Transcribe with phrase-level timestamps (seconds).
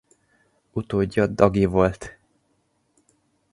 [0.71, 2.17] Utódja Dagi volt.